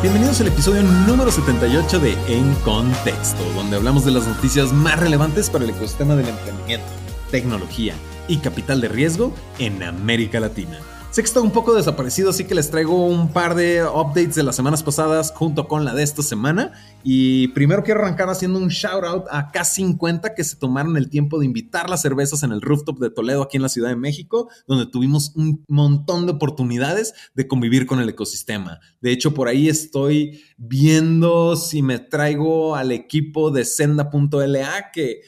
Bienvenidos 0.00 0.40
al 0.40 0.46
episodio 0.46 0.84
número 0.84 1.28
78 1.28 1.98
de 1.98 2.12
En 2.28 2.54
Contexto, 2.64 3.42
donde 3.56 3.74
hablamos 3.74 4.04
de 4.04 4.12
las 4.12 4.28
noticias 4.28 4.72
más 4.72 4.96
relevantes 4.96 5.50
para 5.50 5.64
el 5.64 5.70
ecosistema 5.70 6.14
del 6.14 6.28
emprendimiento, 6.28 6.86
tecnología 7.32 7.94
y 8.28 8.36
capital 8.36 8.80
de 8.80 8.86
riesgo 8.86 9.34
en 9.58 9.82
América 9.82 10.38
Latina. 10.38 10.78
Sé 11.10 11.22
que 11.22 11.26
está 11.26 11.40
un 11.40 11.52
poco 11.52 11.74
desaparecido, 11.74 12.28
así 12.28 12.44
que 12.44 12.54
les 12.54 12.70
traigo 12.70 13.06
un 13.06 13.32
par 13.32 13.54
de 13.54 13.82
updates 13.82 14.34
de 14.34 14.42
las 14.42 14.54
semanas 14.54 14.82
pasadas 14.82 15.32
junto 15.34 15.66
con 15.66 15.86
la 15.86 15.94
de 15.94 16.02
esta 16.02 16.22
semana. 16.22 16.72
Y 17.02 17.48
primero 17.48 17.82
quiero 17.82 18.00
arrancar 18.00 18.28
haciendo 18.28 18.58
un 18.58 18.68
shout 18.68 19.04
out 19.04 19.24
a 19.30 19.50
K50 19.50 20.34
que 20.34 20.44
se 20.44 20.56
tomaron 20.56 20.98
el 20.98 21.08
tiempo 21.08 21.38
de 21.38 21.46
invitar 21.46 21.88
las 21.88 22.02
cervezas 22.02 22.42
en 22.42 22.52
el 22.52 22.60
rooftop 22.60 22.98
de 22.98 23.08
Toledo 23.08 23.42
aquí 23.42 23.56
en 23.56 23.62
la 23.62 23.70
Ciudad 23.70 23.88
de 23.88 23.96
México, 23.96 24.50
donde 24.66 24.84
tuvimos 24.84 25.32
un 25.34 25.64
montón 25.66 26.26
de 26.26 26.32
oportunidades 26.32 27.14
de 27.34 27.48
convivir 27.48 27.86
con 27.86 28.00
el 28.00 28.08
ecosistema. 28.10 28.78
De 29.00 29.10
hecho, 29.10 29.32
por 29.32 29.48
ahí 29.48 29.70
estoy 29.70 30.42
viendo 30.58 31.56
si 31.56 31.80
me 31.80 32.00
traigo 32.00 32.76
al 32.76 32.92
equipo 32.92 33.50
de 33.50 33.64
Senda.la 33.64 34.90
que 34.92 35.22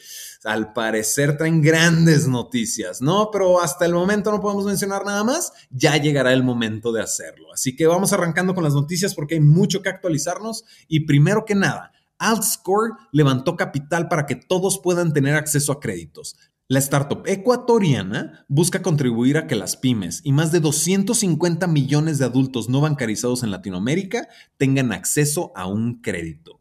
al 0.45 0.73
parecer 0.73 1.37
traen 1.37 1.61
grandes 1.61 2.27
noticias, 2.27 3.03
¿no? 3.03 3.31
Pero 3.31 3.61
hasta 3.61 3.85
el 3.85 3.93
momento 3.93 4.31
no 4.31 4.41
podemos 4.41 4.65
mencionar 4.65 5.05
nada 5.05 5.23
más, 5.25 5.53
ya 5.71 5.97
llegará 5.97 6.33
el 6.33 6.43
momento 6.43 6.93
de 6.93 7.01
hacerlo. 7.01 7.53
Así 7.53 7.77
que 7.77 7.87
vamos 7.87 8.13
arrancando 8.13 8.55
con 8.55 8.65
las 8.65 8.75
noticias 8.75 9.15
porque 9.15 9.35
hay 9.35 9.41
mucho 9.41 9.83
que 9.83 9.89
actualizarnos 9.89 10.65
y 10.89 11.07
primero 11.07 11.45
que 11.45 11.55
nada, 11.55 11.93
Altscore 12.19 12.93
levantó 13.13 13.57
capital 13.57 14.09
para 14.09 14.27
que 14.27 14.37
todos 14.37 14.81
puedan 14.83 15.13
tener 15.13 15.35
acceso 15.35 15.73
a 15.73 15.81
créditos. 15.81 16.37
La 16.69 16.79
startup 16.79 17.23
ecuatoriana 17.27 18.45
busca 18.47 18.81
contribuir 18.81 19.39
a 19.39 19.49
que 19.49 19.57
las 19.57 19.77
pymes 19.77 20.21
y 20.23 20.33
más 20.33 20.53
de 20.53 20.61
250 20.61 21.67
millones 21.67 22.19
de 22.19 22.27
adultos 22.27 22.69
no 22.69 22.81
bancarizados 22.81 23.43
en 23.43 23.51
Latinoamérica 23.51 24.29
tengan 24.57 24.93
acceso 24.93 25.51
a 25.57 25.67
un 25.67 26.01
crédito. 26.01 26.61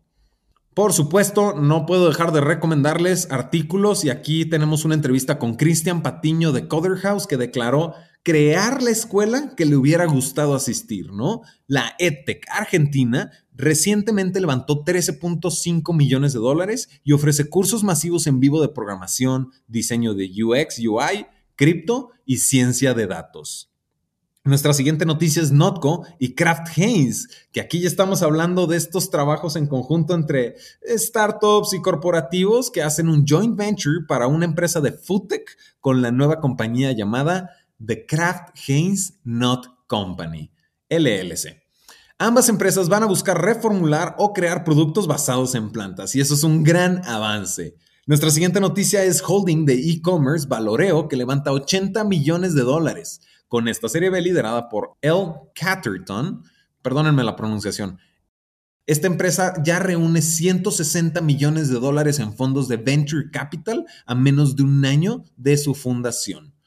Por 0.74 0.94
supuesto, 0.94 1.54
no 1.54 1.86
puedo 1.86 2.08
dejar 2.08 2.32
de 2.32 2.42
recomendarles 2.42 3.30
artículos 3.32 4.06
y 4.06 4.10
aquí 4.10 4.46
tenemos 4.46 4.86
una 4.86 4.96
entrevista 4.96 5.38
con 5.38 5.56
Cristian 5.56 6.02
Patiño 6.02 6.54
de 6.54 6.68
Coder 6.68 6.98
House 6.98 7.28
que 7.28 7.38
declaró 7.38 7.94
crear 8.24 8.84
la 8.84 8.92
escuela 8.92 9.54
que 9.56 9.66
le 9.66 9.76
hubiera 9.76 10.06
gustado 10.06 10.54
asistir, 10.54 11.12
¿no? 11.12 11.42
La 11.68 11.96
EdTech 12.00 12.46
Argentina 12.50 13.32
recientemente 13.54 14.40
levantó 14.40 14.84
13.5 14.84 15.96
millones 15.96 16.34
de 16.34 16.40
dólares 16.40 16.90
y 17.04 17.14
ofrece 17.14 17.50
cursos 17.50 17.84
masivos 17.84 18.28
en 18.28 18.40
vivo 18.40 18.62
de 18.62 18.70
programación, 18.70 19.52
diseño 19.68 20.14
de 20.14 20.30
UX, 20.44 20.80
UI, 20.80 21.28
cripto 21.56 22.12
y 22.26 22.38
ciencia 22.38 22.94
de 22.94 23.08
datos. 23.08 23.70
Nuestra 24.46 24.74
siguiente 24.74 25.06
noticia 25.06 25.44
es 25.44 25.52
Notco 25.52 26.06
y 26.18 26.34
Kraft 26.34 26.78
Heinz, 26.78 27.28
que 27.52 27.60
aquí 27.60 27.82
ya 27.82 27.90
estamos 27.90 28.24
hablando 28.24 28.68
de 28.68 28.78
estos 28.78 29.12
trabajos 29.12 29.58
en 29.58 29.68
conjunto 29.68 30.16
entre 30.16 30.56
startups 30.82 31.74
y 31.74 31.82
corporativos 31.82 32.72
que 32.72 32.82
hacen 32.82 33.10
un 33.10 33.26
joint 33.28 33.58
venture 33.58 34.06
para 34.08 34.28
una 34.28 34.46
empresa 34.46 34.80
de 34.80 34.94
foodtech 34.94 35.58
con 35.82 36.02
la 36.02 36.12
nueva 36.12 36.40
compañía 36.40 36.94
llamada 36.94 37.50
The 37.86 38.06
Kraft 38.06 38.58
Heinz 38.68 39.20
Not 39.24 39.68
Company, 39.88 40.52
LLC. 40.90 41.62
Ambas 42.18 42.50
empresas 42.50 42.90
van 42.90 43.04
a 43.04 43.08
buscar 43.08 43.42
reformular 43.42 44.16
o 44.18 44.34
crear 44.34 44.66
productos 44.66 45.08
basados 45.08 45.56
en 45.56 45.72
plantas 45.72 46.16
y 46.16 46.20
eso 46.20 46.34
es 46.34 46.44
un 46.44 46.64
gran 46.64 47.02
avance. 47.06 47.76
Nuestra 48.06 48.30
siguiente 48.30 48.60
noticia 48.60 49.04
es 49.04 49.24
holding 49.26 49.66
de 49.66 49.76
e-commerce 49.76 50.48
Valoreo 50.48 51.08
que 51.08 51.16
levanta 51.16 51.54
80 51.54 52.04
millones 52.04 52.56
de 52.56 52.64
dólares 52.64 53.22
con 53.48 53.68
esta 53.68 53.88
serie 53.88 54.10
B 54.10 54.22
liderada 54.22 54.68
por 54.68 54.98
L. 55.02 55.34
Catterton, 55.56 56.44
perdónenme 56.82 57.24
la 57.24 57.36
pronunciación. 57.36 58.00
Esta 58.86 59.08
empresa 59.08 59.54
ya 59.64 59.80
reúne 59.80 60.22
160 60.22 61.22
millones 61.22 61.70
de 61.70 61.80
dólares 61.80 62.20
en 62.20 62.34
fondos 62.34 62.68
de 62.68 62.78
venture 62.78 63.30
capital 63.32 63.86
a 64.06 64.16
menos 64.16 64.56
de 64.56 64.64
un 64.64 64.84
año 64.84 65.24
de 65.38 65.58
su 65.58 65.76
fundación. 65.76 66.59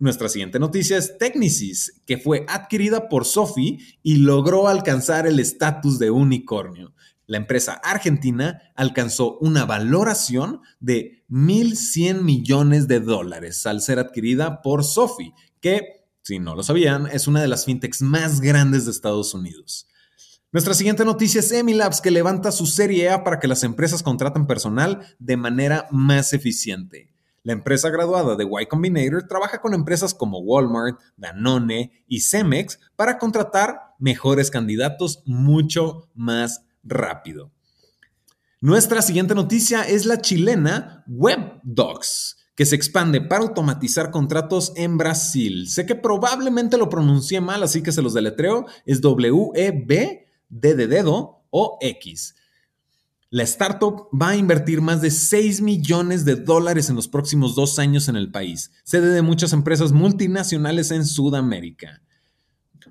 Nuestra 0.00 0.30
siguiente 0.30 0.58
noticia 0.58 0.96
es 0.96 1.18
Technisys, 1.18 2.00
que 2.06 2.16
fue 2.16 2.46
adquirida 2.48 3.10
por 3.10 3.26
Sophie 3.26 3.80
y 4.02 4.16
logró 4.16 4.66
alcanzar 4.66 5.26
el 5.26 5.38
estatus 5.38 5.98
de 5.98 6.10
unicornio. 6.10 6.94
La 7.26 7.36
empresa 7.36 7.74
argentina 7.84 8.62
alcanzó 8.76 9.36
una 9.40 9.66
valoración 9.66 10.62
de 10.80 11.22
1.100 11.28 12.22
millones 12.22 12.88
de 12.88 13.00
dólares 13.00 13.66
al 13.66 13.82
ser 13.82 13.98
adquirida 13.98 14.62
por 14.62 14.84
Sophie, 14.84 15.34
que, 15.60 16.06
si 16.22 16.38
no 16.38 16.56
lo 16.56 16.62
sabían, 16.62 17.06
es 17.06 17.28
una 17.28 17.42
de 17.42 17.48
las 17.48 17.66
fintechs 17.66 18.00
más 18.00 18.40
grandes 18.40 18.86
de 18.86 18.92
Estados 18.92 19.34
Unidos. 19.34 19.86
Nuestra 20.50 20.72
siguiente 20.72 21.04
noticia 21.04 21.40
es 21.40 21.52
Emilabs, 21.52 22.00
que 22.00 22.10
levanta 22.10 22.52
su 22.52 22.64
serie 22.64 23.10
A 23.10 23.22
para 23.22 23.38
que 23.38 23.48
las 23.48 23.64
empresas 23.64 24.02
contraten 24.02 24.46
personal 24.46 25.14
de 25.18 25.36
manera 25.36 25.88
más 25.90 26.32
eficiente. 26.32 27.09
La 27.42 27.52
empresa 27.52 27.88
graduada 27.88 28.36
de 28.36 28.44
Y 28.44 28.66
Combinator 28.66 29.26
trabaja 29.26 29.60
con 29.60 29.72
empresas 29.72 30.12
como 30.12 30.40
Walmart, 30.40 30.98
Danone 31.16 32.04
y 32.06 32.20
Cemex 32.20 32.78
para 32.96 33.18
contratar 33.18 33.94
mejores 33.98 34.50
candidatos 34.50 35.22
mucho 35.24 36.10
más 36.14 36.64
rápido. 36.82 37.50
Nuestra 38.60 39.00
siguiente 39.00 39.34
noticia 39.34 39.82
es 39.82 40.04
la 40.04 40.20
chilena 40.20 41.02
WebDocs 41.06 42.36
que 42.54 42.66
se 42.66 42.76
expande 42.76 43.22
para 43.22 43.42
automatizar 43.42 44.10
contratos 44.10 44.74
en 44.76 44.98
Brasil. 44.98 45.66
Sé 45.66 45.86
que 45.86 45.94
probablemente 45.94 46.76
lo 46.76 46.90
pronuncié 46.90 47.40
mal, 47.40 47.62
así 47.62 47.82
que 47.82 47.90
se 47.90 48.02
los 48.02 48.12
deletreo. 48.12 48.66
Es 48.84 49.00
W-E-B, 49.00 50.26
D 50.50 50.74
de 50.74 50.86
dedo 50.86 51.46
o 51.48 51.78
X. 51.80 52.34
La 53.32 53.44
startup 53.44 54.08
va 54.12 54.30
a 54.30 54.36
invertir 54.36 54.80
más 54.80 55.00
de 55.00 55.12
6 55.12 55.60
millones 55.60 56.24
de 56.24 56.34
dólares 56.34 56.90
en 56.90 56.96
los 56.96 57.06
próximos 57.06 57.54
dos 57.54 57.78
años 57.78 58.08
en 58.08 58.16
el 58.16 58.32
país, 58.32 58.72
sede 58.82 59.10
de 59.10 59.22
muchas 59.22 59.52
empresas 59.52 59.92
multinacionales 59.92 60.90
en 60.90 61.06
Sudamérica. 61.06 62.02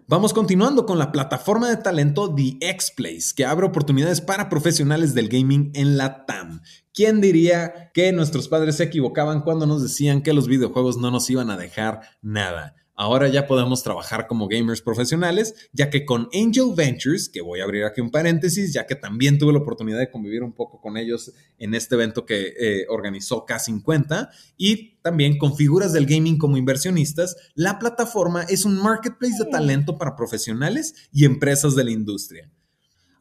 Vamos 0.07 0.33
continuando 0.33 0.85
con 0.85 0.97
la 0.97 1.11
plataforma 1.11 1.67
de 1.67 1.75
talento 1.75 2.33
The 2.33 2.57
X-Place, 2.61 3.33
que 3.35 3.43
abre 3.43 3.65
oportunidades 3.65 4.21
para 4.21 4.47
profesionales 4.47 5.13
del 5.13 5.27
gaming 5.27 5.71
en 5.75 5.97
la 5.97 6.25
TAM. 6.25 6.61
¿Quién 6.93 7.19
diría 7.19 7.91
que 7.93 8.13
nuestros 8.13 8.47
padres 8.47 8.77
se 8.77 8.85
equivocaban 8.85 9.41
cuando 9.41 9.65
nos 9.65 9.83
decían 9.83 10.21
que 10.21 10.31
los 10.31 10.47
videojuegos 10.47 10.95
no 10.95 11.11
nos 11.11 11.29
iban 11.29 11.49
a 11.49 11.57
dejar 11.57 11.99
nada? 12.21 12.75
Ahora 13.01 13.29
ya 13.29 13.47
podemos 13.47 13.81
trabajar 13.81 14.27
como 14.27 14.49
gamers 14.49 14.81
profesionales, 14.81 15.55
ya 15.71 15.89
que 15.89 16.03
con 16.03 16.27
Angel 16.33 16.73
Ventures, 16.75 17.29
que 17.29 17.39
voy 17.39 17.61
a 17.61 17.63
abrir 17.63 17.85
aquí 17.85 18.01
un 18.01 18.11
paréntesis, 18.11 18.73
ya 18.73 18.85
que 18.87 18.95
también 18.95 19.37
tuve 19.39 19.53
la 19.53 19.59
oportunidad 19.59 19.99
de 19.99 20.11
convivir 20.11 20.43
un 20.43 20.51
poco 20.51 20.81
con 20.81 20.97
ellos 20.97 21.31
en 21.59 21.75
este 21.75 21.95
evento 21.95 22.25
que 22.25 22.53
eh, 22.59 22.85
organizó 22.89 23.45
K50, 23.45 24.31
y 24.57 24.97
también 24.97 25.37
con 25.37 25.55
figuras 25.55 25.93
del 25.93 26.07
gaming 26.07 26.37
como 26.37 26.57
inversionistas, 26.57 27.37
la 27.55 27.79
plataforma 27.79 28.43
es 28.43 28.65
un 28.65 28.75
marketplace 28.75 29.45
de 29.45 29.49
talento 29.49 29.97
para 29.97 30.17
profesionales 30.17 30.93
y 31.13 31.23
empresas 31.23 31.75
de 31.75 31.85
la 31.85 31.91
industria. 31.91 32.51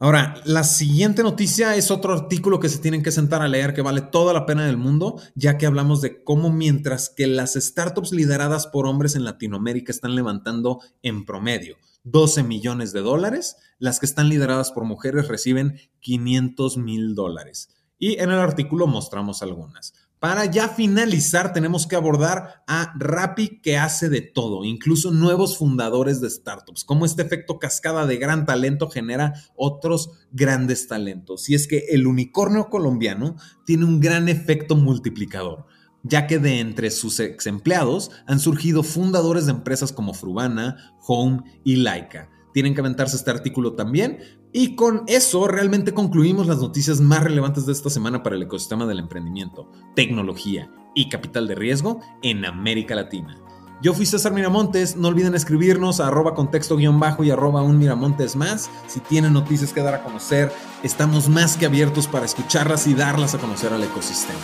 Ahora, 0.01 0.41
la 0.45 0.63
siguiente 0.63 1.23
noticia 1.23 1.75
es 1.75 1.91
otro 1.91 2.13
artículo 2.13 2.61
que 2.61 2.69
se 2.69 2.77
tienen 2.79 3.03
que 3.03 3.11
sentar 3.11 3.41
a 3.41 3.49
leer 3.49 3.73
que 3.73 3.81
vale 3.81 3.99
toda 3.99 4.33
la 4.33 4.45
pena 4.45 4.65
del 4.65 4.77
mundo, 4.77 5.19
ya 5.35 5.57
que 5.57 5.65
hablamos 5.65 5.99
de 5.99 6.23
cómo 6.23 6.49
mientras 6.49 7.09
que 7.09 7.27
las 7.27 7.55
startups 7.55 8.13
lideradas 8.13 8.65
por 8.65 8.87
hombres 8.87 9.17
en 9.17 9.25
Latinoamérica 9.25 9.91
están 9.91 10.15
levantando 10.15 10.79
en 11.01 11.25
promedio 11.25 11.75
12 12.03 12.43
millones 12.43 12.93
de 12.93 13.01
dólares, 13.01 13.57
las 13.77 13.99
que 13.99 14.05
están 14.05 14.29
lideradas 14.29 14.71
por 14.71 14.85
mujeres 14.85 15.27
reciben 15.27 15.77
500 15.99 16.77
mil 16.77 17.13
dólares. 17.13 17.67
Y 17.97 18.19
en 18.19 18.31
el 18.31 18.39
artículo 18.39 18.87
mostramos 18.87 19.43
algunas. 19.43 19.93
Para 20.19 20.43
ya 20.45 20.67
finalizar, 20.67 21.53
tenemos 21.53 21.87
que 21.87 21.95
abordar 21.95 22.63
a 22.67 22.93
Rappi 22.97 23.61
que 23.61 23.77
hace 23.77 24.09
de 24.09 24.19
todo, 24.19 24.65
incluso 24.65 25.11
nuevos 25.11 25.57
fundadores 25.57 26.19
de 26.19 26.29
startups, 26.29 26.83
cómo 26.83 27.05
este 27.05 27.21
efecto 27.21 27.57
cascada 27.57 28.05
de 28.05 28.17
gran 28.17 28.45
talento 28.45 28.89
genera 28.89 29.33
otros 29.55 30.11
grandes 30.33 30.89
talentos. 30.89 31.49
Y 31.49 31.55
es 31.55 31.67
que 31.67 31.85
el 31.91 32.05
unicornio 32.05 32.69
colombiano 32.69 33.37
tiene 33.65 33.85
un 33.85 34.01
gran 34.01 34.27
efecto 34.27 34.75
multiplicador 34.75 35.65
ya 36.03 36.27
que 36.27 36.39
de 36.39 36.59
entre 36.59 36.91
sus 36.91 37.19
ex 37.19 37.45
empleados 37.45 38.11
han 38.25 38.39
surgido 38.39 38.83
fundadores 38.83 39.45
de 39.45 39.51
empresas 39.51 39.91
como 39.91 40.13
Frubana, 40.13 40.95
Home 41.05 41.41
y 41.65 41.75
Laika. 41.75 42.29
Tienen 42.53 42.73
que 42.73 42.81
aventarse 42.81 43.15
este 43.15 43.31
artículo 43.31 43.73
también, 43.73 44.19
y 44.51 44.75
con 44.75 45.03
eso 45.07 45.47
realmente 45.47 45.93
concluimos 45.93 46.47
las 46.47 46.59
noticias 46.59 46.99
más 46.99 47.23
relevantes 47.23 47.65
de 47.65 47.73
esta 47.73 47.89
semana 47.89 48.23
para 48.23 48.35
el 48.35 48.43
ecosistema 48.43 48.85
del 48.85 48.99
emprendimiento, 48.99 49.69
tecnología 49.95 50.71
y 50.95 51.09
capital 51.09 51.47
de 51.47 51.55
riesgo 51.55 51.99
en 52.21 52.45
América 52.45 52.95
Latina. 52.95 53.37
Yo 53.81 53.93
fui 53.93 54.05
César 54.05 54.33
Miramontes, 54.33 54.97
no 54.97 55.07
olviden 55.07 55.35
escribirnos 55.35 56.01
a 56.01 56.07
arroba 56.07 56.33
contexto 56.33 56.75
guion 56.75 56.99
bajo 56.99 57.23
y 57.23 57.31
arroba 57.31 57.61
un 57.61 57.77
Miramontes 57.77 58.35
más. 58.35 58.69
Si 58.87 58.99
tienen 58.99 59.31
noticias 59.31 59.71
que 59.71 59.81
dar 59.81 59.93
a 59.93 60.03
conocer, 60.03 60.51
estamos 60.83 61.29
más 61.29 61.55
que 61.55 61.65
abiertos 61.65 62.05
para 62.05 62.25
escucharlas 62.25 62.87
y 62.87 62.93
darlas 62.93 63.35
a 63.35 63.37
conocer 63.37 63.71
al 63.71 63.83
ecosistema. 63.83 64.39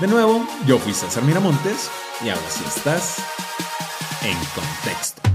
De 0.00 0.06
nuevo, 0.06 0.42
yo 0.66 0.78
fui 0.78 0.94
César 0.94 1.22
Miramontes 1.24 1.90
y 2.24 2.30
ahora 2.30 2.48
sí 2.48 2.64
estás 2.66 3.16
en 4.22 4.38
contexto. 4.54 5.29